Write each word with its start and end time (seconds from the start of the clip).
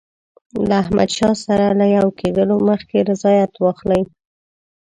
له 0.67 0.73
احمدشاه 0.83 1.35
سره 1.45 1.65
له 1.79 1.85
یو 1.97 2.07
کېدلو 2.19 2.55
مخکي 2.69 2.99
رضایت 3.09 3.53
واخلي. 3.57 4.01